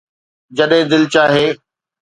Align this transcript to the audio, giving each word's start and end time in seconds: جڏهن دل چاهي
جڏهن 0.57 0.83
دل 0.91 1.03
چاهي 1.13 1.47